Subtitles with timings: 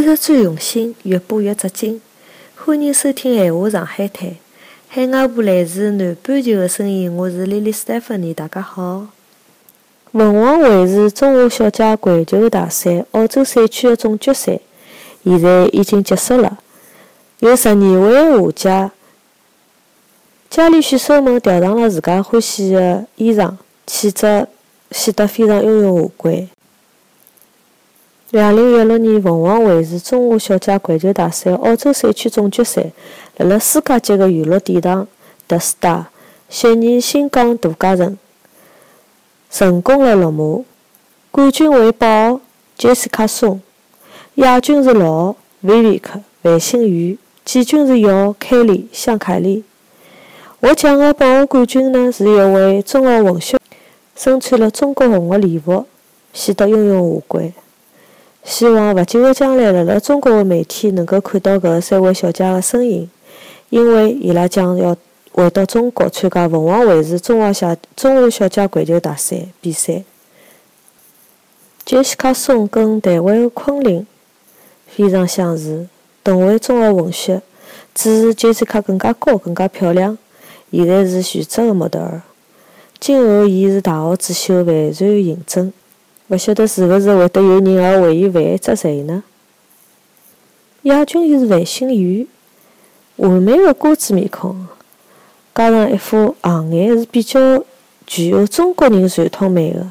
[0.00, 2.00] 节日最用心，越播越扎劲。
[2.54, 4.30] 欢迎收听《闲话上海滩》，
[4.86, 9.08] 海外部来自南半球的声音，我是 Lily Stephanie，大家好。
[10.12, 14.60] 凤凰卫视中华小姐环球大赛澳洲赛区的总决赛
[15.24, 16.58] 现在已经结束了，
[17.40, 18.92] 有十二位华姐，
[20.48, 23.52] 家里选手们调上了自家欢喜的衣裳，
[23.84, 24.46] 气质
[24.92, 26.48] 显得非常雍容华贵。
[28.30, 32.90] 两零一六年凤凰卫视中华小姐环球大赛澳洲赛区总决赛
[33.38, 35.08] 辣辣世界级的娱乐殿堂
[35.46, 36.04] The Star
[36.50, 38.18] 悉尼新港度假城
[39.50, 40.66] 成功了落幕。
[41.30, 42.42] 冠军为宝
[42.76, 43.62] 杰西卡松，
[44.34, 46.02] 亚军是劳 Vivek
[46.42, 49.64] 范星宇，季军是姚凯丽向凯丽。
[50.60, 53.56] 获奖的榜冠军呢，是一位中澳混血，
[54.14, 55.86] 身穿了中国红的礼服，
[56.34, 57.54] 显得雍容华贵。
[58.48, 63.10] 希望勿久的将来，辣辣中国的媒体能够看到搿三位小姐的身影，
[63.68, 64.96] 因为伊拉将要
[65.32, 70.02] 回到中国参加凤凰卫视中华小中华小姐环球大赛比赛。
[71.84, 74.06] 杰西卡松跟台湾的昆凌
[74.86, 75.86] 非常相似，
[76.24, 77.42] 同为中澳混血，
[77.94, 80.16] 只是杰西卡更加高、更加漂亮。
[80.70, 82.22] 现在是全职的模特儿，
[82.98, 85.70] 今后伊是大学主修帆船认证。
[86.28, 89.24] 勿晓得是勿是会得有人也为伊犯一只罪呢？
[90.82, 92.26] 亚军又是范星宇，
[93.16, 94.66] 完美的瓜子面孔，
[95.54, 97.64] 加上一副横眼，是比较
[98.06, 99.90] 具有中国人传统美的。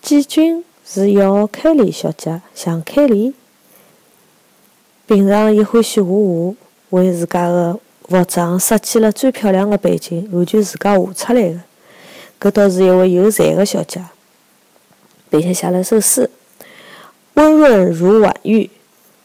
[0.00, 3.34] 季军是姚凯丽小姐，向凯丽。
[5.06, 6.54] 平常伊欢喜画画，
[6.90, 11.60] 为自家的服装设计了最漂亮的背景，完全自家画出来的。
[12.40, 14.04] 搿倒是一位有才的小姐，
[15.30, 16.30] 并且写了首诗
[17.34, 18.70] ：“温润如婉玉，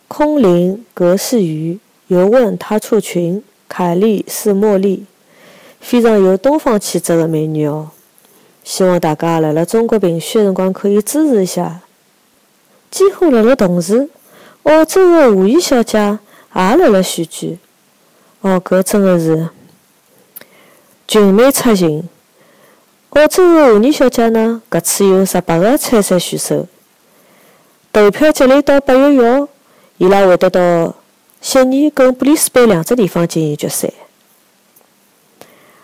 [0.07, 1.79] 空灵格是鱼。
[2.07, 5.05] 犹问他处群，凯丽是茉莉。”
[5.79, 7.91] 非常有东方气质的美女哦。
[8.63, 11.81] 希望大家辣辣中国评选辰光可以支持一下。
[12.89, 14.09] 几乎辣辣同时，
[14.63, 16.17] 澳洲的华裔小姐也
[16.53, 17.57] 辣辣选举。
[18.41, 19.49] 哦，搿真的是
[21.07, 22.07] 群美出行。
[23.11, 26.65] 澳洲的华裔小姐呢，搿次有十八个参赛选手，
[27.91, 29.49] 投票积累到八月一号，
[29.97, 30.95] 伊拉会得到
[31.41, 33.91] 悉尼跟布里斯班两只地方进行决赛。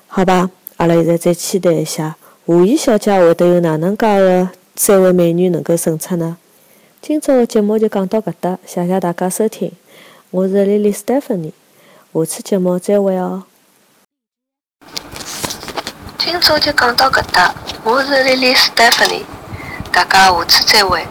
[0.08, 2.16] 好吧，阿拉现在再期待一下，
[2.46, 6.38] 华裔小姐会得有哪能介个三位美女能够胜出呢？
[7.02, 9.74] 今朝的节目就讲到搿搭，谢谢大家收听，
[10.32, 11.52] 我是 Lily Stephanie，
[12.14, 13.44] 下次节目再会哦。
[16.30, 17.56] 今朝就讲到搿搭，
[17.86, 19.24] 我是丽丽 Stephanie，
[19.94, 21.08] 大家下次再会。